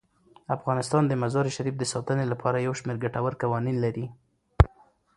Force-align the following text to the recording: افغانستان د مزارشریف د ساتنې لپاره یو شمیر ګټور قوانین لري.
افغانستان 0.55 1.03
د 1.07 1.13
مزارشریف 1.23 1.75
د 1.79 1.83
ساتنې 1.93 2.25
لپاره 2.31 2.63
یو 2.65 2.73
شمیر 2.79 2.97
ګټور 3.03 3.33
قوانین 3.41 3.77
لري. 3.85 4.05